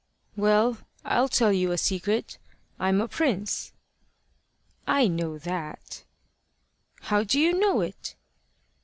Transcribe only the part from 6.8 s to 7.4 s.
"How do